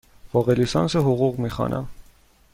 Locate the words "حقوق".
0.95-1.39